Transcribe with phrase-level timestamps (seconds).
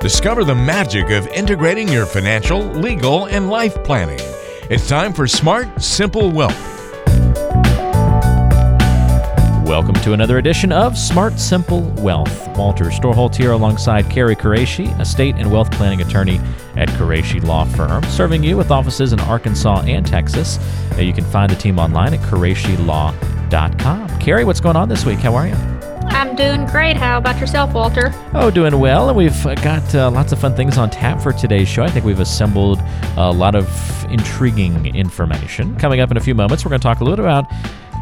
[0.00, 4.20] Discover the magic of integrating your financial, legal, and life planning.
[4.70, 6.56] It's time for Smart, Simple Wealth.
[9.66, 12.56] Welcome to another edition of Smart Simple Wealth.
[12.56, 16.40] Walter Storholt here alongside Carrie Qureshi, estate and wealth planning attorney
[16.76, 20.60] at Qureshi Law Firm, serving you with offices in Arkansas and Texas.
[20.92, 24.18] Uh, you can find the team online at QureshiLaw.com.
[24.20, 25.18] Carrie, what's going on this week?
[25.18, 25.77] How are you?
[26.18, 26.96] I'm doing great.
[26.96, 28.12] How about yourself, Walter?
[28.34, 29.08] Oh, doing well.
[29.08, 31.84] And we've got uh, lots of fun things on tap for today's show.
[31.84, 32.80] I think we've assembled
[33.16, 33.68] a lot of
[34.10, 35.78] intriguing information.
[35.78, 37.48] Coming up in a few moments, we're going to talk a little bit about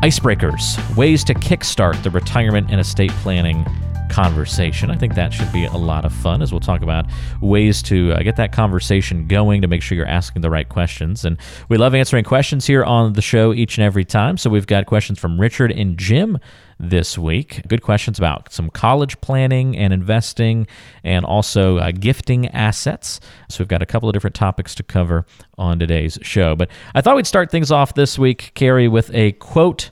[0.02, 3.66] icebreakers, ways to kickstart the retirement and estate planning
[4.08, 4.90] conversation.
[4.90, 7.04] I think that should be a lot of fun as we'll talk about
[7.42, 11.26] ways to uh, get that conversation going to make sure you're asking the right questions.
[11.26, 11.36] And
[11.68, 14.38] we love answering questions here on the show each and every time.
[14.38, 16.38] So we've got questions from Richard and Jim
[16.78, 17.62] this week.
[17.66, 20.66] Good questions about some college planning and investing
[21.02, 23.20] and also uh, gifting assets.
[23.48, 25.26] So we've got a couple of different topics to cover
[25.58, 26.54] on today's show.
[26.54, 29.90] But I thought we'd start things off this week, Carrie, with a quote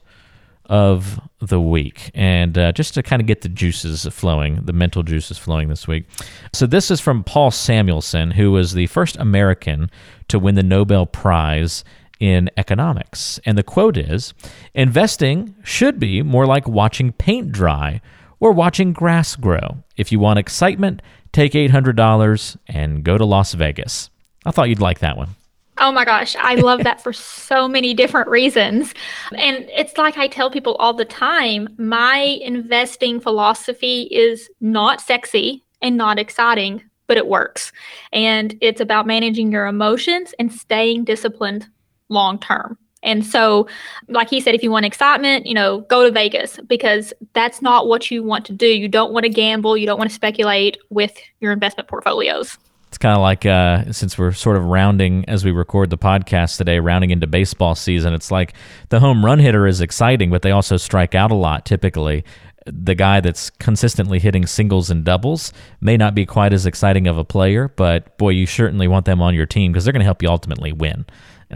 [0.67, 5.03] of the week and uh, just to kind of get the juices flowing the mental
[5.03, 6.07] juices flowing this week
[6.55, 9.91] so this is from paul samuelson who was the first american
[10.27, 11.85] to win the nobel prize
[12.21, 13.41] in economics.
[13.45, 14.35] And the quote is
[14.75, 18.01] investing should be more like watching paint dry
[18.41, 19.79] or watching grass grow.
[19.97, 21.03] If you want excitement
[21.35, 24.09] take $800 and go to las vegas.
[24.47, 25.31] I thought you'd like that one.
[25.79, 28.95] Oh my gosh, I love that for so many different reasons.
[29.37, 35.63] And it's like I tell people all the time my investing philosophy is not sexy
[35.83, 37.73] and not exciting, but it works.
[38.13, 41.69] And it's about managing your emotions and staying disciplined
[42.15, 42.79] long term.
[43.05, 43.69] And so,
[44.09, 47.87] like he said, if you want excitement, you know, go to Vegas because that's not
[47.87, 48.67] what you want to do.
[48.67, 52.57] You don't want to gamble, you don't want to speculate with your investment portfolios.
[52.89, 56.59] It's kind of like uh, since we're sort of rounding as we record the podcast
[56.59, 58.15] today, rounding into baseball season.
[58.15, 58.55] It's like
[58.89, 62.25] the home run hitter is exciting, but they also strike out a lot typically.
[62.67, 67.19] The guy that's consistently hitting singles and doubles may not be quite as exciting of
[67.19, 70.07] a player, but boy, you certainly want them on your team because they're going to
[70.07, 71.05] help you ultimately win.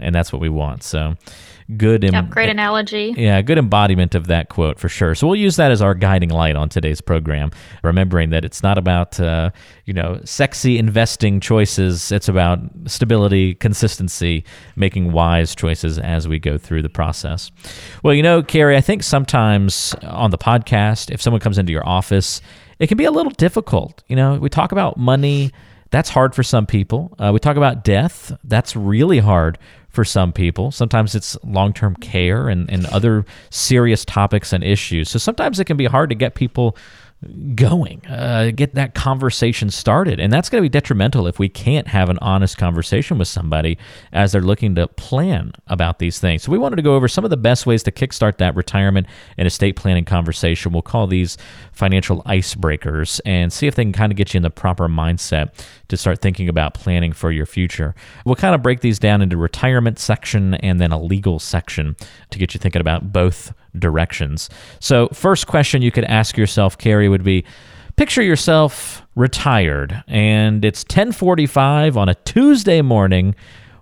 [0.01, 0.83] And that's what we want.
[0.83, 1.15] So,
[1.77, 2.03] good.
[2.03, 3.13] Em- yep, great analogy.
[3.17, 5.15] Yeah, good embodiment of that quote for sure.
[5.15, 7.51] So we'll use that as our guiding light on today's program,
[7.83, 9.51] remembering that it's not about uh,
[9.85, 12.11] you know sexy investing choices.
[12.11, 14.43] It's about stability, consistency,
[14.75, 17.51] making wise choices as we go through the process.
[18.03, 21.87] Well, you know, Carrie, I think sometimes on the podcast, if someone comes into your
[21.87, 22.41] office,
[22.79, 24.03] it can be a little difficult.
[24.07, 25.51] You know, we talk about money.
[25.91, 27.15] That's hard for some people.
[27.17, 28.31] Uh, we talk about death.
[28.43, 29.57] That's really hard
[29.99, 30.71] for some people.
[30.71, 35.09] Sometimes it's long term care and, and other serious topics and issues.
[35.09, 36.77] So sometimes it can be hard to get people
[37.53, 40.21] going, uh, get that conversation started.
[40.21, 43.77] And that's going to be detrimental if we can't have an honest conversation with somebody
[44.13, 46.43] as they're looking to plan about these things.
[46.43, 49.07] So, we wanted to go over some of the best ways to kickstart that retirement
[49.37, 50.71] and estate planning conversation.
[50.71, 51.37] We'll call these
[51.73, 55.53] financial icebreakers and see if they can kind of get you in the proper mindset
[55.89, 57.95] to start thinking about planning for your future.
[58.25, 61.97] We'll kind of break these down into retirement section and then a legal section
[62.29, 64.49] to get you thinking about both directions.
[64.79, 67.45] So, first question you could ask yourself, Carrie, would be
[67.95, 73.35] picture yourself retired and it's 10:45 on a Tuesday morning.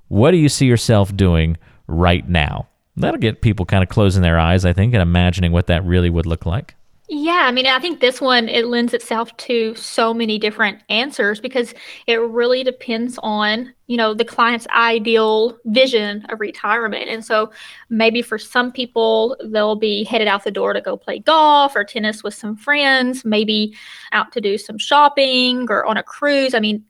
[0.08, 2.68] What do you see yourself doing right now?
[2.96, 6.10] That'll get people kind of closing their eyes, I think, and imagining what that really
[6.10, 6.76] would look like.
[7.10, 11.40] Yeah, I mean, I think this one it lends itself to so many different answers
[11.40, 11.74] because
[12.06, 17.08] it really depends on, you know, the client's ideal vision of retirement.
[17.08, 17.50] And so
[17.90, 21.86] maybe for some people they'll be headed out the door to go play golf or
[21.86, 23.74] tennis with some friends, maybe
[24.12, 26.54] out to do some shopping or on a cruise.
[26.54, 26.84] I mean,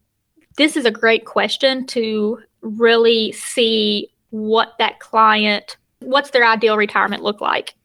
[0.57, 7.23] this is a great question to really see what that client what's their ideal retirement
[7.23, 7.76] look like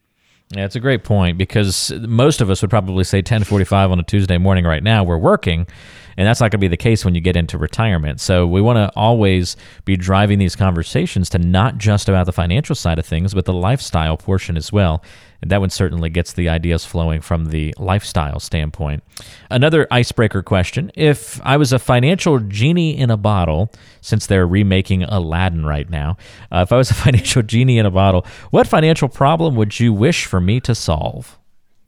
[0.52, 4.02] yeah, it's a great point because most of us would probably say 10:45 on a
[4.02, 5.66] Tuesday morning right now we're working
[6.16, 8.20] and that's not going to be the case when you get into retirement.
[8.20, 12.74] So we want to always be driving these conversations to not just about the financial
[12.74, 15.02] side of things, but the lifestyle portion as well.
[15.42, 19.02] And that one certainly gets the ideas flowing from the lifestyle standpoint.
[19.50, 25.02] Another icebreaker question If I was a financial genie in a bottle, since they're remaking
[25.02, 26.16] Aladdin right now,
[26.52, 29.92] uh, if I was a financial genie in a bottle, what financial problem would you
[29.92, 31.38] wish for me to solve?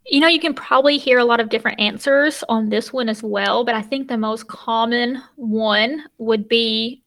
[0.06, 3.22] You know, you can probably hear a lot of different answers on this one as
[3.22, 7.03] well, but I think the most common one would be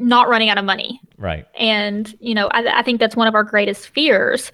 [0.00, 1.00] not running out of money.
[1.18, 1.46] Right.
[1.58, 4.50] And, you know, I, I, think that's one of our greatest fears.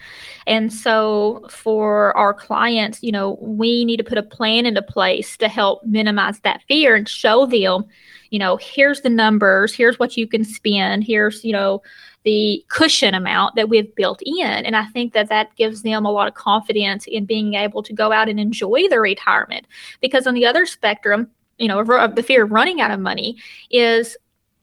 [0.46, 5.36] And so for our clients, you know, we need to put a plan into place
[5.38, 7.84] to help minimize that fear and show them,
[8.30, 11.82] you know, here's the numbers, here's what you can spend, here's, you know,
[12.24, 14.44] the cushion amount that we've built in.
[14.44, 17.92] And I think that that gives them a lot of confidence in being able to
[17.92, 19.66] go out and enjoy their retirement.
[20.00, 23.36] Because on the other spectrum, you know, of the fear of running out of money
[23.70, 24.16] is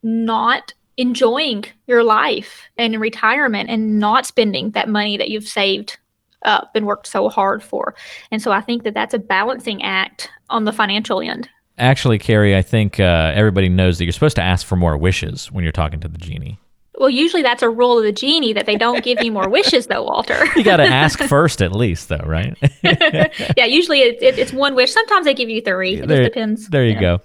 [0.03, 5.97] not enjoying your life and retirement and not spending that money that you've saved
[6.44, 7.95] up and worked so hard for.
[8.31, 11.50] And so I think that that's a balancing act on the financial end.
[11.77, 15.51] Actually, Carrie, I think uh, everybody knows that you're supposed to ask for more wishes
[15.51, 16.59] when you're talking to the genie.
[17.00, 19.88] Well, usually that's a rule of the genie that they don't give you more wishes,
[19.88, 20.45] though, Walter.
[20.56, 22.56] you got to ask first, at least, though, right?
[22.84, 24.92] yeah, usually it, it, it's one wish.
[24.92, 25.95] Sometimes they give you three.
[25.95, 26.69] It there, just depends.
[26.69, 27.18] There you, you know.
[27.18, 27.24] go.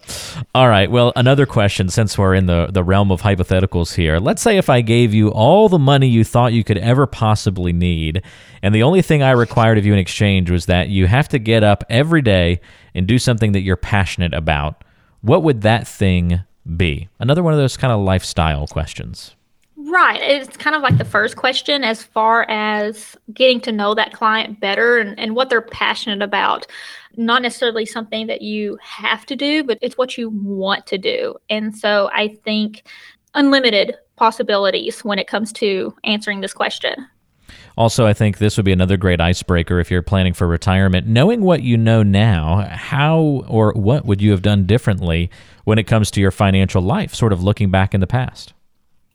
[0.54, 0.90] All right.
[0.90, 4.18] Well, another question, since we're in the, the realm of hypotheticals here.
[4.18, 7.74] Let's say if I gave you all the money you thought you could ever possibly
[7.74, 8.22] need,
[8.62, 11.38] and the only thing I required of you in exchange was that you have to
[11.38, 12.60] get up every day
[12.94, 14.82] and do something that you're passionate about,
[15.20, 16.40] what would that thing
[16.76, 17.08] be?
[17.18, 19.34] Another one of those kind of lifestyle questions.
[19.88, 20.20] Right.
[20.20, 24.60] It's kind of like the first question as far as getting to know that client
[24.60, 26.66] better and, and what they're passionate about.
[27.16, 31.36] Not necessarily something that you have to do, but it's what you want to do.
[31.48, 32.84] And so I think
[33.34, 37.06] unlimited possibilities when it comes to answering this question.
[37.78, 41.06] Also, I think this would be another great icebreaker if you're planning for retirement.
[41.06, 45.30] Knowing what you know now, how or what would you have done differently
[45.64, 48.52] when it comes to your financial life, sort of looking back in the past?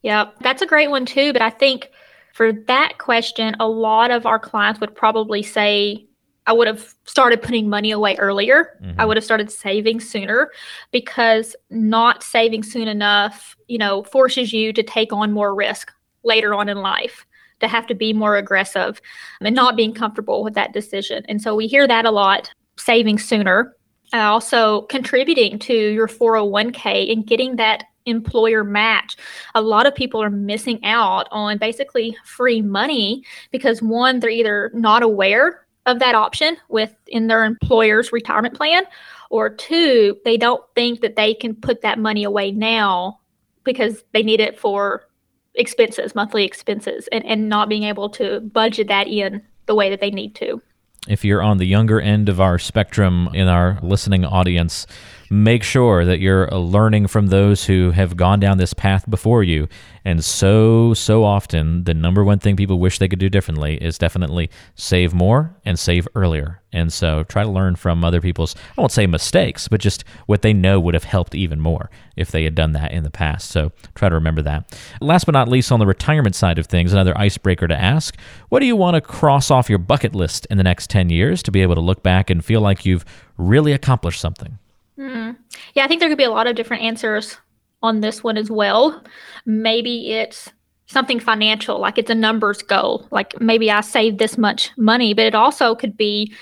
[0.04, 1.34] Yep, that's a great one too.
[1.34, 1.90] But I think
[2.34, 6.06] for that question, a lot of our clients would probably say,
[6.46, 8.78] I would have started putting money away earlier.
[8.84, 9.00] Mm-hmm.
[9.00, 10.52] I would have started saving sooner
[10.92, 16.54] because not saving soon enough, you know, forces you to take on more risk later
[16.54, 17.26] on in life,
[17.62, 19.02] to have to be more aggressive
[19.40, 21.24] and not being comfortable with that decision.
[21.30, 23.76] And so we hear that a lot saving sooner.
[24.12, 29.18] Uh, also contributing to your 401k and getting that employer match.
[29.56, 34.72] A lot of people are missing out on basically free money because one, they're either
[34.74, 38.84] not aware of that option within their employer's retirement plan,
[39.30, 43.20] or two, they don't think that they can put that money away now
[43.64, 45.08] because they need it for
[45.56, 50.00] expenses, monthly expenses, and, and not being able to budget that in the way that
[50.00, 50.62] they need to.
[51.08, 54.88] If you're on the younger end of our spectrum in our listening audience,
[55.34, 59.68] make sure that you're learning from those who have gone down this path before you.
[60.06, 63.98] And so, so often, the number one thing people wish they could do differently is
[63.98, 66.62] definitely save more and save earlier.
[66.72, 70.44] And so, try to learn from other people's, I won't say mistakes, but just what
[70.44, 73.50] they know would have helped even more if they had done that in the past.
[73.50, 74.78] So, try to remember that.
[75.02, 78.16] Last but not least, on the retirement side of things, another icebreaker to ask
[78.50, 81.42] what do you want to cross off your bucket list in the next 10 years
[81.44, 83.06] to be able to look back and feel like you've
[83.38, 84.60] really accomplished something?
[85.04, 85.36] Mm.
[85.74, 87.38] Yeah, I think there could be a lot of different answers
[87.82, 89.04] on this one as well.
[89.46, 90.50] Maybe it's
[90.86, 95.26] something financial, like it's a numbers goal, like maybe I saved this much money, but
[95.26, 96.34] it also could be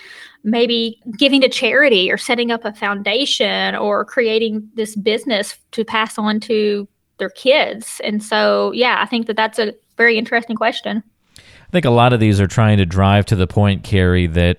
[0.44, 6.18] maybe giving to charity or setting up a foundation or creating this business to pass
[6.18, 6.88] on to
[7.18, 8.02] their kids.
[8.04, 11.04] And so, yeah, I think that that's a very interesting question.
[11.38, 14.58] I think a lot of these are trying to drive to the point, Carrie, that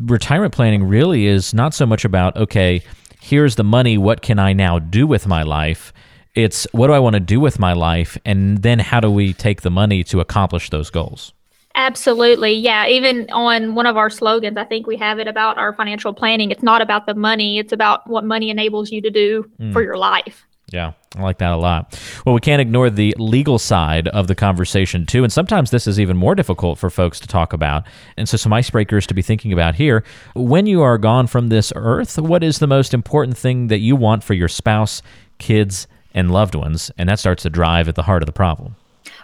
[0.00, 2.82] retirement planning really is not so much about, okay,
[3.20, 3.98] here's the money.
[3.98, 5.92] What can I now do with my life?
[6.34, 8.16] It's what do I want to do with my life?
[8.24, 11.32] And then how do we take the money to accomplish those goals?
[11.74, 12.52] Absolutely.
[12.52, 12.86] Yeah.
[12.86, 16.50] Even on one of our slogans, I think we have it about our financial planning.
[16.50, 19.72] It's not about the money, it's about what money enables you to do mm.
[19.72, 20.44] for your life.
[20.72, 22.00] Yeah, I like that a lot.
[22.24, 25.24] Well, we can't ignore the legal side of the conversation, too.
[25.24, 27.84] And sometimes this is even more difficult for folks to talk about.
[28.16, 30.04] And so, some icebreakers to be thinking about here.
[30.34, 33.96] When you are gone from this earth, what is the most important thing that you
[33.96, 35.02] want for your spouse,
[35.38, 36.90] kids, and loved ones?
[36.96, 38.76] And that starts to drive at the heart of the problem.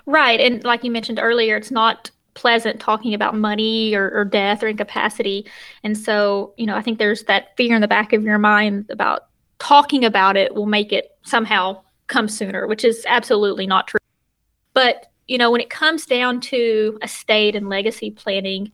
[0.05, 0.41] Right.
[0.41, 4.69] And like you mentioned earlier, it's not pleasant talking about money or, or death or
[4.69, 5.47] incapacity.
[5.83, 8.87] And so, you know, I think there's that fear in the back of your mind
[8.91, 9.27] about
[9.59, 14.01] talking about it will make it somehow come sooner, which is absolutely not true.
[14.75, 18.71] But, you know, when it comes down to estate and legacy planning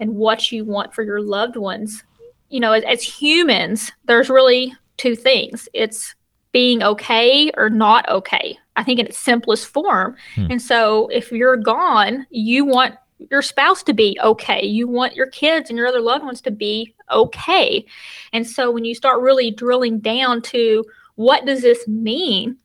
[0.00, 2.02] and what you want for your loved ones,
[2.48, 6.14] you know, as, as humans, there's really two things it's
[6.52, 8.56] being okay or not okay.
[8.76, 10.16] I think in its simplest form.
[10.34, 10.46] Hmm.
[10.50, 12.94] And so if you're gone, you want
[13.30, 14.64] your spouse to be okay.
[14.64, 17.84] You want your kids and your other loved ones to be okay.
[18.32, 20.84] And so when you start really drilling down to
[21.16, 22.56] what does this mean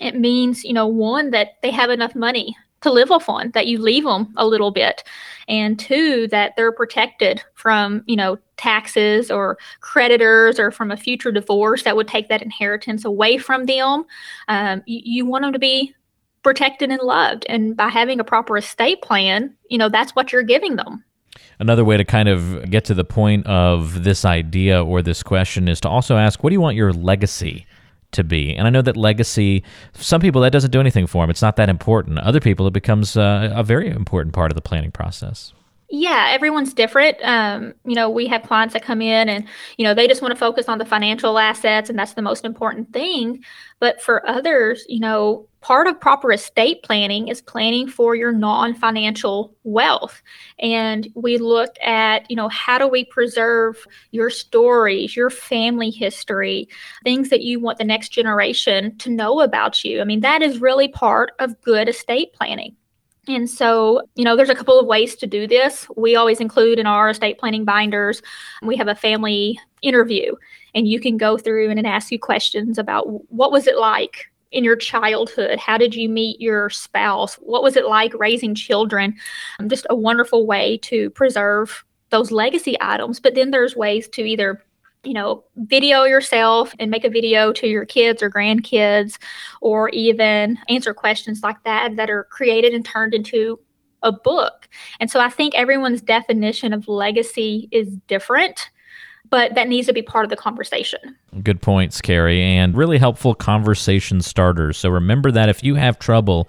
[0.00, 3.66] it means, you know, one, that they have enough money to live off on, that
[3.66, 5.02] you leave them a little bit,
[5.48, 11.32] and two, that they're protected from, you know, taxes or creditors or from a future
[11.32, 14.04] divorce that would take that inheritance away from them.
[14.46, 15.92] Um, you, you want them to be
[16.48, 17.44] protected and loved.
[17.46, 21.04] And by having a proper estate plan, you know, that's what you're giving them.
[21.58, 25.68] Another way to kind of get to the point of this idea or this question
[25.68, 27.66] is to also ask, what do you want your legacy
[28.12, 28.54] to be.
[28.54, 29.62] And I know that legacy,
[29.92, 31.28] some people that doesn't do anything for them.
[31.28, 32.18] It's not that important.
[32.20, 35.52] Other people, it becomes uh, a very important part of the planning process.
[35.90, 37.16] Yeah, everyone's different.
[37.22, 39.46] Um, you know, we have clients that come in and,
[39.78, 42.44] you know, they just want to focus on the financial assets and that's the most
[42.44, 43.42] important thing.
[43.80, 49.54] But for others, you know, part of proper estate planning is planning for your non-financial
[49.64, 50.22] wealth.
[50.58, 56.68] And we looked at, you know, how do we preserve your stories, your family history,
[57.04, 60.00] things that you want the next generation to know about you.
[60.00, 62.76] I mean, that is really part of good estate planning.
[63.26, 65.86] And so, you know, there's a couple of ways to do this.
[65.96, 68.22] We always include in our estate planning binders,
[68.62, 70.34] we have a family interview,
[70.74, 74.64] and you can go through and ask you questions about what was it like in
[74.64, 75.58] your childhood?
[75.58, 77.34] How did you meet your spouse?
[77.36, 79.14] What was it like raising children?
[79.60, 83.20] Um, just a wonderful way to preserve those legacy items.
[83.20, 84.64] But then there's ways to either
[85.04, 89.16] you know, video yourself and make a video to your kids or grandkids,
[89.60, 93.58] or even answer questions like that that are created and turned into
[94.02, 94.68] a book.
[95.00, 98.70] And so I think everyone's definition of legacy is different,
[99.30, 101.16] but that needs to be part of the conversation.
[101.42, 104.76] Good points, Carrie, and really helpful conversation starters.
[104.76, 106.48] So remember that if you have trouble,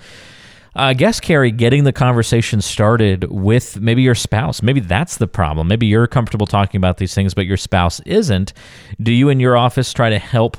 [0.76, 4.62] I guess, Carrie, getting the conversation started with maybe your spouse.
[4.62, 5.68] Maybe that's the problem.
[5.68, 8.54] Maybe you're comfortable talking about these things, but your spouse isn't.
[9.02, 10.58] Do you in your office try to help?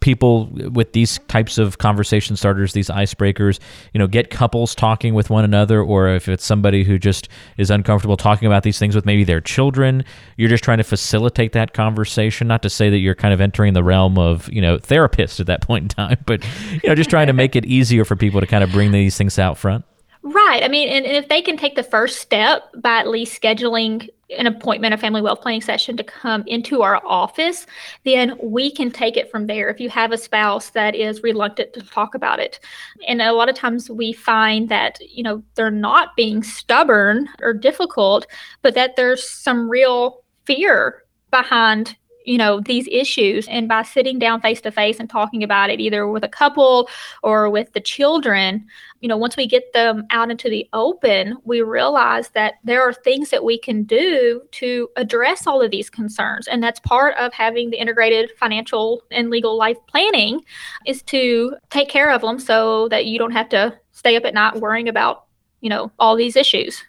[0.00, 3.58] People with these types of conversation starters, these icebreakers,
[3.94, 7.70] you know, get couples talking with one another, or if it's somebody who just is
[7.70, 10.04] uncomfortable talking about these things with maybe their children,
[10.36, 12.46] you're just trying to facilitate that conversation.
[12.46, 15.46] Not to say that you're kind of entering the realm of, you know, therapist at
[15.46, 18.40] that point in time, but, you know, just trying to make it easier for people
[18.40, 19.84] to kind of bring these things out front.
[20.22, 20.62] Right.
[20.62, 24.08] I mean, and, and, if they can take the first step by at least scheduling
[24.36, 27.66] an appointment, a family wealth planning session to come into our office,
[28.04, 29.68] then we can take it from there.
[29.68, 32.60] If you have a spouse that is reluctant to talk about it,
[33.06, 37.54] and a lot of times we find that, you know, they're not being stubborn or
[37.54, 38.26] difficult,
[38.62, 41.96] but that there's some real fear behind
[42.28, 43.48] you know these issues.
[43.48, 46.88] And by sitting down face to face and talking about it either with a couple
[47.22, 48.66] or with the children
[49.00, 52.92] you know once we get them out into the open we realize that there are
[52.92, 56.46] things that we can do to address all of these concerns.
[56.48, 60.40] And that's part of having the integrated financial and legal life planning
[60.86, 64.34] is to take care of them so that you don't have to stay up at
[64.34, 65.24] night worrying about
[65.60, 66.82] you know all these issues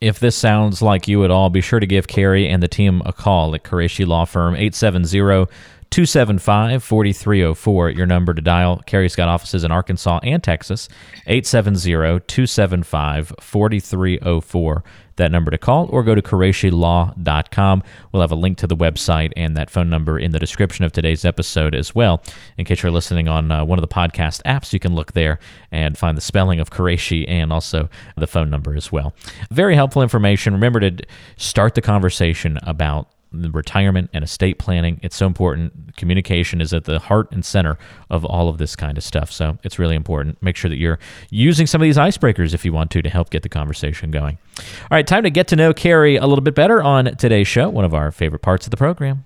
[0.00, 3.02] if this sounds like you at all, be sure to give Carrie and the team
[3.04, 5.46] a call at Qureshi Law Firm, 870
[5.90, 7.90] 275 4304.
[7.90, 8.82] Your number to dial.
[8.86, 10.88] Carrie's got offices in Arkansas and Texas,
[11.26, 14.84] 870 275 4304
[15.16, 17.82] that number to call or go to QureshiLaw.com.
[18.12, 20.92] We'll have a link to the website and that phone number in the description of
[20.92, 22.22] today's episode as well.
[22.56, 25.38] In case you're listening on uh, one of the podcast apps, you can look there
[25.70, 29.14] and find the spelling of Qureshi and also the phone number as well.
[29.50, 30.52] Very helpful information.
[30.52, 30.96] Remember to
[31.36, 33.10] start the conversation about
[33.52, 35.00] retirement and estate planning.
[35.02, 35.96] It's so important.
[35.96, 37.78] Communication is at the heart and center
[38.10, 39.30] of all of this kind of stuff.
[39.30, 40.42] So it's really important.
[40.42, 40.98] Make sure that you're
[41.30, 44.38] using some of these icebreakers if you want to to help get the conversation going.
[44.58, 47.68] All right, time to get to know Carrie a little bit better on today's show,
[47.68, 49.24] one of our favorite parts of the program.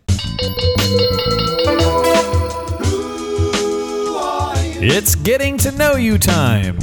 [4.82, 6.78] It's getting to know you time.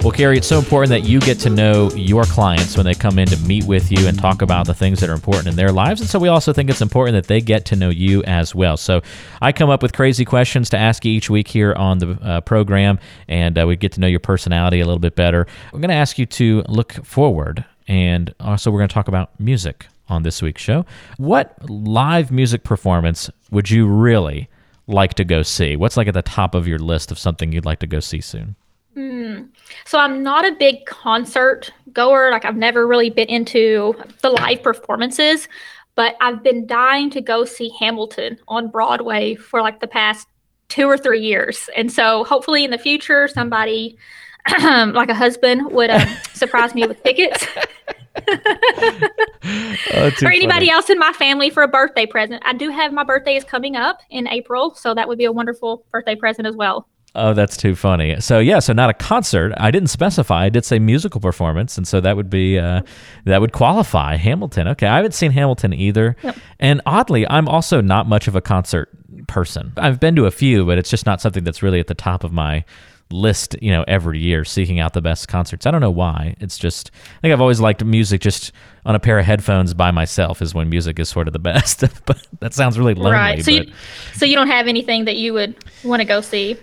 [0.00, 3.18] Well, Carrie, it's so important that you get to know your clients when they come
[3.18, 5.72] in to meet with you and talk about the things that are important in their
[5.72, 6.00] lives.
[6.00, 8.76] And so we also think it's important that they get to know you as well.
[8.76, 9.02] So
[9.42, 12.40] I come up with crazy questions to ask you each week here on the uh,
[12.42, 15.48] program, and uh, we get to know your personality a little bit better.
[15.72, 19.38] I'm going to ask you to look forward, and also we're going to talk about
[19.40, 20.86] music on this week's show.
[21.16, 24.48] What live music performance would you really
[24.86, 25.74] like to go see?
[25.74, 28.20] What's like at the top of your list of something you'd like to go see
[28.20, 28.54] soon?
[28.98, 29.50] Mm.
[29.86, 32.30] So I'm not a big concert goer.
[32.32, 35.46] Like I've never really been into the live performances,
[35.94, 40.26] but I've been dying to go see Hamilton on Broadway for like the past
[40.68, 41.70] two or three years.
[41.76, 43.96] And so hopefully in the future, somebody
[44.62, 47.46] like a husband would uh, surprise me with tickets.
[48.28, 50.70] oh, or anybody funny.
[50.70, 52.42] else in my family for a birthday present.
[52.44, 55.32] I do have my birthday is coming up in April, so that would be a
[55.32, 56.88] wonderful birthday present as well.
[57.14, 58.20] Oh, that's too funny.
[58.20, 59.52] So yeah, so not a concert.
[59.56, 60.44] I didn't specify.
[60.44, 62.82] I did say musical performance, and so that would be uh,
[63.24, 64.68] that would qualify Hamilton.
[64.68, 66.36] Okay, I haven't seen Hamilton either, Yep.
[66.60, 68.90] and oddly, I'm also not much of a concert
[69.26, 69.72] person.
[69.78, 72.22] I've been to a few, but it's just not something that's really at the top
[72.24, 72.64] of my
[73.10, 73.56] list.
[73.62, 75.66] You know, every year seeking out the best concerts.
[75.66, 76.36] I don't know why.
[76.40, 78.52] It's just I think I've always liked music just
[78.84, 81.84] on a pair of headphones by myself is when music is sort of the best.
[82.06, 83.12] but that sounds really lonely.
[83.12, 83.44] right.
[83.44, 83.74] So but- you,
[84.14, 86.56] so you don't have anything that you would want to go see.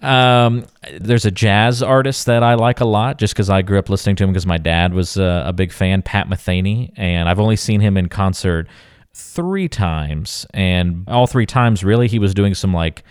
[0.00, 0.66] Um,
[1.00, 4.16] there's a jazz artist that I like a lot just because I grew up listening
[4.16, 7.56] to him because my dad was uh, a big fan, Pat Metheny, and I've only
[7.56, 8.68] seen him in concert
[9.14, 13.02] three times, and all three times really he was doing some like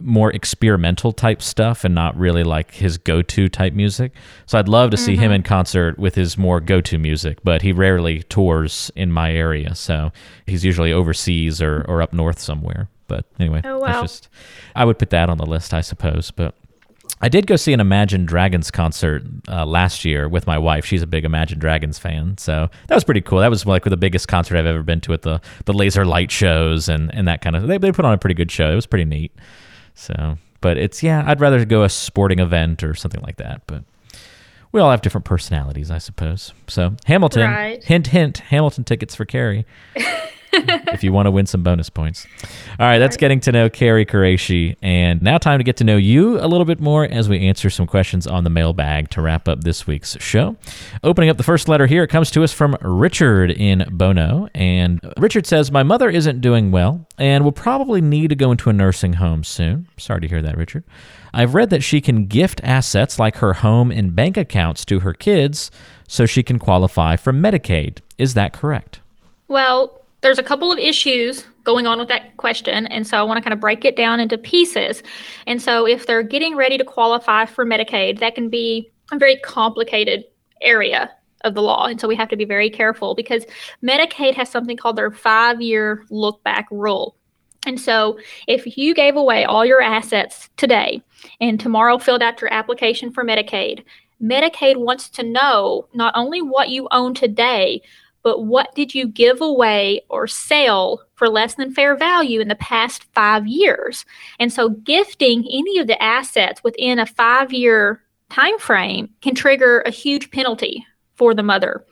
[0.00, 4.12] more experimental type stuff and not really like his go-to type music.
[4.46, 7.72] So I'd love to see him in concert with his more go-to music, but he
[7.72, 10.12] rarely tours in my area, so
[10.46, 12.88] he's usually overseas or, or up north somewhere.
[13.06, 14.02] But anyway, Oh, wow.
[14.02, 14.28] just
[14.74, 16.30] I would put that on the list, I suppose.
[16.30, 16.54] But
[17.22, 20.86] I did go see an Imagine Dragons concert uh, last year with my wife.
[20.86, 23.40] She's a big Imagine Dragons fan, so that was pretty cool.
[23.40, 26.30] That was like the biggest concert I've ever been to at the the laser light
[26.30, 27.66] shows and and that kind of.
[27.66, 28.70] They they put on a pretty good show.
[28.70, 29.32] It was pretty neat.
[29.94, 33.62] So, but it's yeah, I'd rather go a sporting event or something like that.
[33.66, 33.84] But
[34.72, 36.52] we all have different personalities, I suppose.
[36.68, 37.82] So Hamilton, Right.
[37.84, 39.66] hint hint, Hamilton tickets for Carrie.
[40.92, 42.26] if you want to win some bonus points.
[42.78, 44.76] All right, that's getting to know Carrie Qureshi.
[44.82, 47.70] And now, time to get to know you a little bit more as we answer
[47.70, 50.56] some questions on the mailbag to wrap up this week's show.
[51.04, 54.48] Opening up the first letter here, it comes to us from Richard in Bono.
[54.54, 58.70] And Richard says, My mother isn't doing well and will probably need to go into
[58.70, 59.88] a nursing home soon.
[59.96, 60.84] Sorry to hear that, Richard.
[61.32, 65.14] I've read that she can gift assets like her home and bank accounts to her
[65.14, 65.70] kids
[66.08, 67.98] so she can qualify for Medicaid.
[68.18, 69.00] Is that correct?
[69.46, 72.86] Well, there's a couple of issues going on with that question.
[72.86, 75.02] And so I want to kind of break it down into pieces.
[75.46, 79.36] And so if they're getting ready to qualify for Medicaid, that can be a very
[79.40, 80.24] complicated
[80.62, 81.10] area
[81.44, 81.86] of the law.
[81.86, 83.46] And so we have to be very careful because
[83.82, 87.16] Medicaid has something called their five year look back rule.
[87.66, 91.02] And so if you gave away all your assets today
[91.40, 93.84] and tomorrow filled out your application for Medicaid,
[94.22, 97.82] Medicaid wants to know not only what you own today,
[98.22, 102.54] but what did you give away or sell for less than fair value in the
[102.54, 104.04] past five years?
[104.38, 109.80] And so gifting any of the assets within a five year time frame can trigger
[109.80, 111.84] a huge penalty for the mother.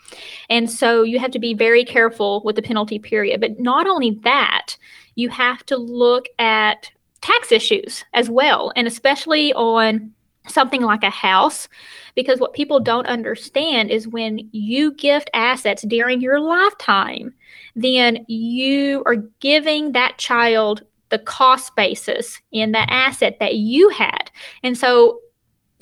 [0.48, 3.40] And so you have to be very careful with the penalty period.
[3.40, 4.76] But not only that,
[5.16, 10.12] you have to look at tax issues as well, and especially on
[10.50, 11.68] something like a house
[12.14, 17.34] because what people don't understand is when you gift assets during your lifetime
[17.76, 24.30] then you are giving that child the cost basis in that asset that you had.
[24.62, 25.20] And so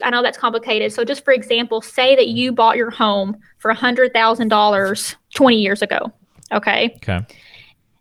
[0.03, 0.93] i know that's complicated.
[0.93, 6.13] So just for example say that you bought your home for $100000 20 years ago
[6.53, 6.93] okay?
[6.97, 7.21] Okay.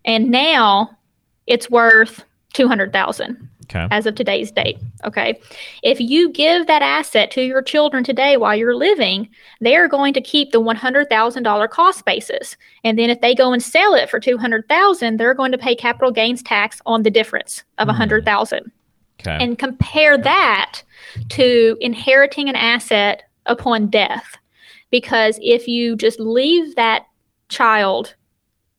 [0.03, 0.89] and now
[1.47, 2.23] it's worth
[2.53, 3.87] 200000 Okay.
[3.91, 4.77] as of today's date.
[5.05, 5.39] Okay.
[5.81, 9.27] If you give that asset to your children today while you're living,
[9.59, 12.57] they're going to keep the $100,000 cost basis.
[12.83, 16.11] And then if they go and sell it for 200,000, they're going to pay capital
[16.11, 17.93] gains tax on the difference of hmm.
[17.93, 18.71] 100,000.
[19.21, 19.43] Okay.
[19.43, 20.83] And compare that
[21.29, 24.37] to inheriting an asset upon death.
[24.91, 27.05] Because if you just leave that
[27.49, 28.15] child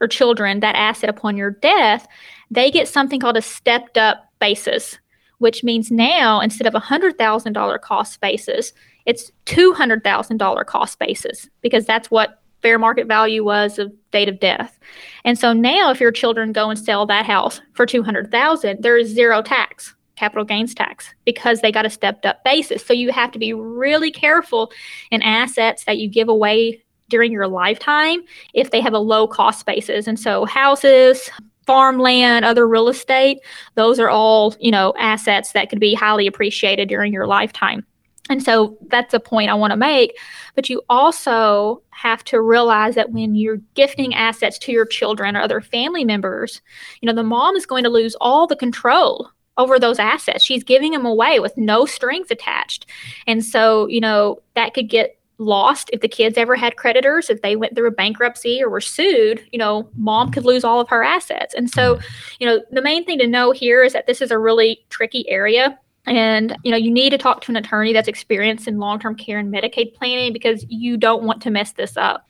[0.01, 2.07] or children that asset upon your death,
[2.51, 4.99] they get something called a stepped up basis,
[5.39, 8.73] which means now instead of a $100,000 cost basis,
[9.05, 14.79] it's $200,000 cost basis because that's what fair market value was of date of death.
[15.25, 19.09] And so now if your children go and sell that house for 200,000, there is
[19.09, 22.85] zero tax, capital gains tax because they got a stepped up basis.
[22.85, 24.73] So you have to be really careful
[25.11, 28.23] in assets that you give away during your lifetime
[28.55, 30.07] if they have a low cost basis.
[30.07, 31.31] And so houses,
[31.67, 33.41] farmland, other real estate,
[33.75, 37.85] those are all, you know, assets that could be highly appreciated during your lifetime.
[38.29, 40.19] And so that's a point I want to make.
[40.55, 45.43] But you also have to realize that when you're gifting assets to your children or
[45.43, 46.61] other family members,
[47.01, 50.45] you know, the mom is going to lose all the control over those assets.
[50.45, 52.87] She's giving them away with no strings attached.
[53.27, 57.43] And so, you know, that could get lost if the kids ever had creditors, if
[57.43, 60.89] they went through a bankruptcy or were sued, you know, mom could lose all of
[60.89, 61.55] her assets.
[61.55, 61.99] And so,
[62.39, 65.29] you know, the main thing to know here is that this is a really tricky
[65.29, 65.79] area.
[66.07, 69.17] And, you know, you need to talk to an attorney that's experienced in long term
[69.17, 72.29] care and Medicaid planning because you don't want to mess this up.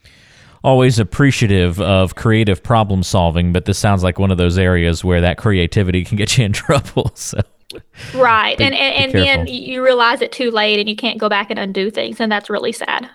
[0.65, 5.21] Always appreciative of creative problem solving, but this sounds like one of those areas where
[5.21, 7.13] that creativity can get you in trouble.
[7.15, 7.41] So,
[8.15, 8.57] Right.
[8.57, 11.51] Be- and and, and then you realize it too late and you can't go back
[11.51, 12.21] and undo things.
[12.21, 13.11] And that's really sad.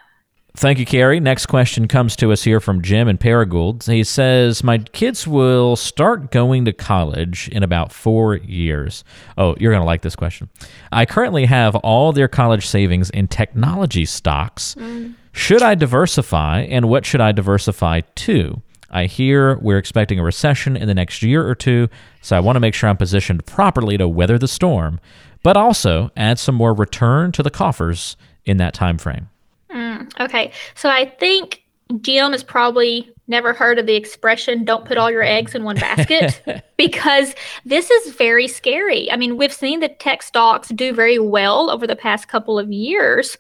[0.54, 1.22] Thank you, Carrie.
[1.22, 3.90] Next question comes to us here from Jim in Paragould.
[3.90, 9.06] He says, My kids will start going to college in about four years.
[9.38, 10.50] Oh, you're going to like this question.
[10.92, 14.76] I currently have all their college savings in technology stocks.
[14.76, 15.16] Mm.
[15.32, 18.62] Should I diversify, and what should I diversify to?
[18.92, 21.88] I hear we're expecting a recession in the next year or two,
[22.22, 25.00] so I want to make sure I'm positioned properly to weather the storm,
[25.44, 29.30] but also add some more return to the coffers in that time frame.
[29.72, 30.52] Mm, okay.
[30.76, 31.64] So I think
[32.02, 35.78] Jim has probably never heard of the expression don't put all your eggs in one
[35.78, 37.34] basket because
[37.66, 39.10] this is very scary.
[39.12, 42.72] I mean, we've seen the tech stocks do very well over the past couple of
[42.72, 43.38] years,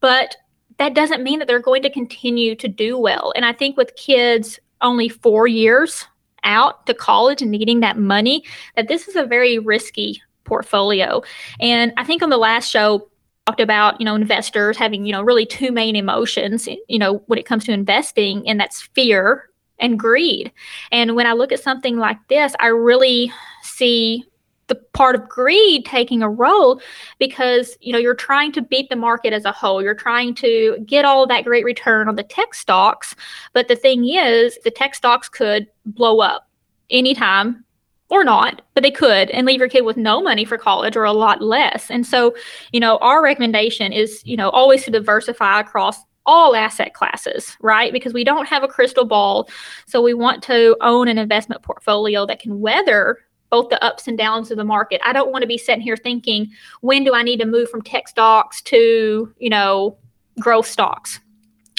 [0.00, 0.36] but
[0.78, 3.32] that doesn't mean that they're going to continue to do well.
[3.34, 6.06] And I think with kids only 4 years
[6.44, 8.44] out to college and needing that money,
[8.76, 11.22] that this is a very risky portfolio.
[11.60, 13.08] And I think on the last show
[13.48, 17.38] talked about you know investors having you know really two main emotions you know when
[17.38, 20.52] it comes to investing and that's fear and greed
[20.92, 24.22] and when i look at something like this i really see
[24.68, 26.80] the part of greed taking a role
[27.18, 30.78] because you know you're trying to beat the market as a whole you're trying to
[30.86, 33.14] get all that great return on the tech stocks
[33.52, 36.48] but the thing is the tech stocks could blow up
[36.90, 37.64] anytime
[38.10, 41.04] or not, but they could and leave your kid with no money for college or
[41.04, 41.90] a lot less.
[41.90, 42.34] And so,
[42.72, 47.92] you know, our recommendation is, you know, always to diversify across all asset classes, right?
[47.92, 49.48] Because we don't have a crystal ball.
[49.86, 53.18] So we want to own an investment portfolio that can weather
[53.50, 55.00] both the ups and downs of the market.
[55.04, 57.82] I don't want to be sitting here thinking, when do I need to move from
[57.82, 59.96] tech stocks to, you know,
[60.40, 61.20] growth stocks?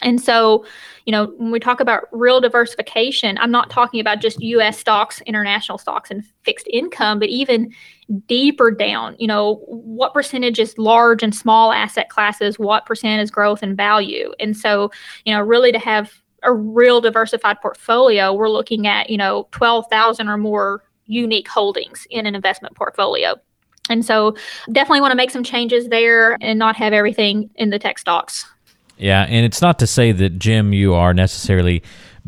[0.02, 0.66] And so,
[1.06, 5.22] you know, when we talk about real diversification, I'm not talking about just US stocks,
[5.22, 7.74] international stocks, and fixed income, but even
[8.26, 12.58] deeper down, you know, what percentage is large and small asset classes?
[12.58, 14.32] What percent is growth and value?
[14.40, 14.90] And so,
[15.26, 20.30] you know, really to have a real diversified portfolio, we're looking at, you know, 12,000
[20.30, 23.36] or more unique holdings in an investment portfolio.
[23.90, 24.36] And so,
[24.72, 28.46] definitely want to make some changes there and not have everything in the tech stocks.
[28.98, 31.82] Yeah, and it's not to say that Jim, you are necessarily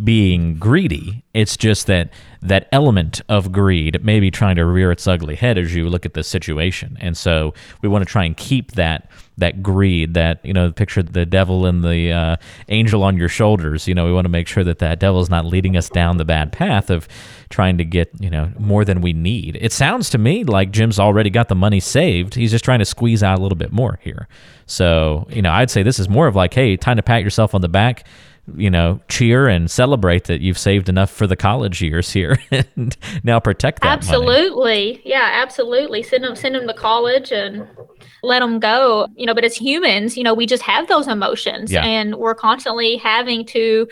[0.04, 1.24] being greedy.
[1.34, 2.10] It's just that
[2.42, 6.06] that element of greed may be trying to rear its ugly head as you look
[6.06, 10.16] at the situation, and so we want to try and keep that that greed.
[10.16, 12.36] That you know, picture the devil and the uh,
[12.70, 13.88] angel on your shoulders.
[13.88, 16.18] You know, we want to make sure that that devil is not leading us down
[16.18, 17.08] the bad path of
[17.50, 19.58] trying to get you know more than we need.
[19.62, 22.34] It sounds to me like Jim's already got the money saved.
[22.34, 24.28] He's just trying to squeeze out a little bit more here.
[24.66, 27.54] So you know, I'd say this is more of like, hey, time to pat yourself
[27.54, 28.06] on the back
[28.56, 32.96] you know, cheer and celebrate that you've saved enough for the college years here, and
[33.24, 33.88] now protect that.
[33.88, 33.98] money.
[34.00, 36.04] Absolutely, yeah, absolutely.
[36.04, 37.68] Send them, send them to college and
[38.24, 39.08] let them go.
[39.16, 41.84] You know, but as humans, you know, we just have those emotions, Yeah.
[41.86, 43.88] and we're constantly having to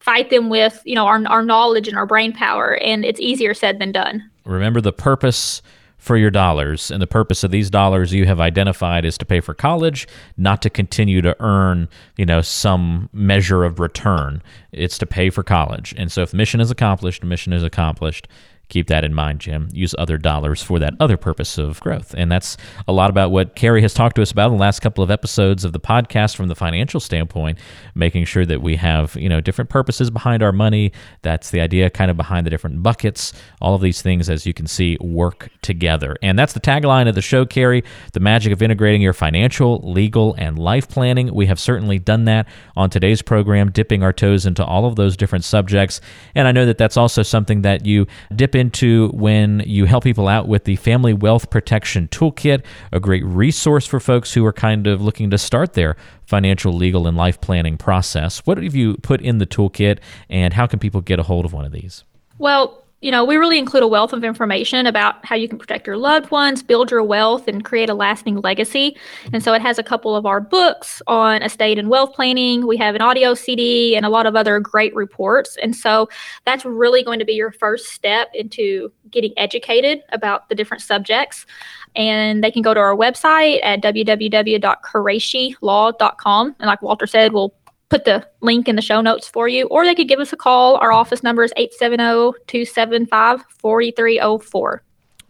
[0.00, 3.54] fight them with, you know, our our knowledge and our brain power, and it's easier
[3.54, 4.28] said than done.
[4.44, 5.60] Remember the purpose
[5.98, 9.40] for your dollars, and the purpose of these dollars you have identified is to pay
[9.40, 10.06] for college,
[10.36, 14.40] not to continue to earn, you know, some measure of return.
[14.72, 15.94] It's to pay for college.
[15.98, 18.28] And so if the mission is accomplished, mission is accomplished.
[18.68, 19.68] Keep that in mind, Jim.
[19.72, 22.14] Use other dollars for that other purpose of growth.
[22.16, 24.80] And that's a lot about what Carrie has talked to us about in the last
[24.80, 27.58] couple of episodes of the podcast from the financial standpoint,
[27.94, 30.92] making sure that we have, you know, different purposes behind our money.
[31.22, 33.32] That's the idea kind of behind the different buckets.
[33.60, 36.16] All of these things, as you can see, work together.
[36.22, 40.34] And that's the tagline of the show, Carrie the magic of integrating your financial, legal,
[40.38, 41.32] and life planning.
[41.34, 45.16] We have certainly done that on today's program, dipping our toes into all of those
[45.16, 46.00] different subjects.
[46.34, 50.28] And I know that that's also something that you dip into when you help people
[50.28, 54.86] out with the Family Wealth Protection Toolkit, a great resource for folks who are kind
[54.86, 58.40] of looking to start their financial, legal, and life planning process.
[58.40, 61.52] What have you put in the toolkit, and how can people get a hold of
[61.54, 62.04] one of these?
[62.36, 65.86] Well, you know, we really include a wealth of information about how you can protect
[65.86, 68.96] your loved ones, build your wealth, and create a lasting legacy.
[69.32, 72.66] And so it has a couple of our books on estate and wealth planning.
[72.66, 75.56] We have an audio CD and a lot of other great reports.
[75.62, 76.08] And so
[76.44, 81.46] that's really going to be your first step into getting educated about the different subjects.
[81.94, 86.56] And they can go to our website at www.qureshi.law.com.
[86.58, 87.54] And like Walter said, we'll
[87.88, 90.36] put the link in the show notes for you, or they could give us a
[90.36, 90.76] call.
[90.76, 94.82] Our office number is 870 275 4304.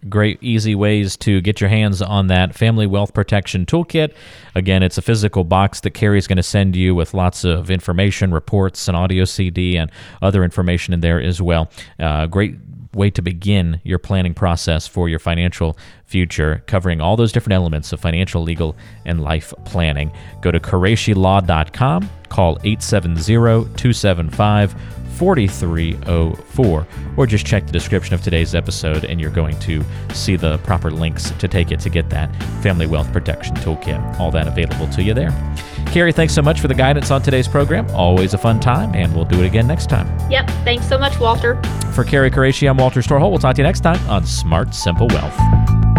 [0.08, 4.14] Great, easy ways to get your hands on that Family Wealth Protection Toolkit.
[4.54, 8.32] Again, it's a physical box that Carrie's going to send you with lots of information,
[8.32, 9.90] reports, an audio CD, and
[10.22, 11.68] other information in there as well.
[11.98, 12.54] Uh, great
[12.94, 17.92] way to begin your planning process for your financial future, covering all those different elements
[17.92, 20.10] of financial, legal, and life planning.
[20.40, 23.24] Go to QureshiLaw.com, call 870
[23.76, 30.36] 275 4304, or just check the description of today's episode and you're going to see
[30.36, 34.20] the proper links to take it to get that Family Wealth Protection Toolkit.
[34.20, 35.30] All that available to you there.
[35.86, 37.88] Carrie, thanks so much for the guidance on today's program.
[37.90, 40.06] Always a fun time, and we'll do it again next time.
[40.30, 40.48] Yep.
[40.64, 41.60] Thanks so much, Walter.
[41.94, 43.30] For Carrie Qureshi, I'm Walter Storholt.
[43.30, 45.97] We'll talk to you next time on Smart Simple Wealth.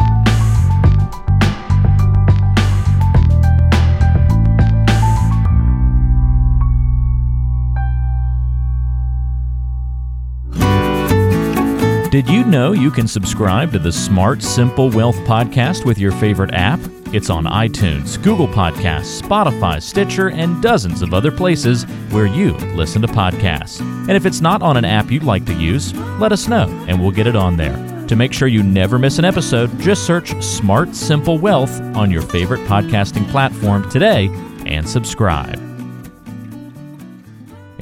[12.19, 16.53] Did you know you can subscribe to the Smart Simple Wealth podcast with your favorite
[16.53, 16.81] app?
[17.13, 23.01] It's on iTunes, Google Podcasts, Spotify, Stitcher, and dozens of other places where you listen
[23.03, 23.79] to podcasts.
[23.79, 26.99] And if it's not on an app you'd like to use, let us know and
[26.99, 27.77] we'll get it on there.
[28.07, 32.23] To make sure you never miss an episode, just search Smart Simple Wealth on your
[32.23, 34.27] favorite podcasting platform today
[34.65, 35.68] and subscribe.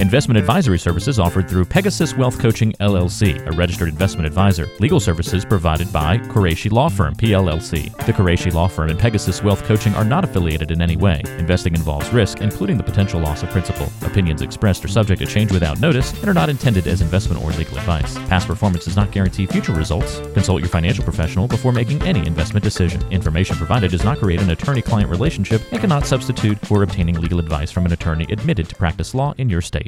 [0.00, 4.68] Investment advisory services offered through Pegasus Wealth Coaching LLC, a registered investment advisor.
[4.78, 7.92] Legal services provided by Qureshi Law Firm PLLC.
[8.06, 11.20] The Qureshi Law Firm and Pegasus Wealth Coaching are not affiliated in any way.
[11.38, 13.90] Investing involves risk, including the potential loss of principal.
[14.02, 17.50] Opinions expressed are subject to change without notice and are not intended as investment or
[17.50, 18.16] legal advice.
[18.28, 20.20] Past performance does not guarantee future results.
[20.32, 23.02] Consult your financial professional before making any investment decision.
[23.10, 27.72] Information provided does not create an attorney-client relationship and cannot substitute for obtaining legal advice
[27.72, 29.86] from an attorney admitted to practice law in your state.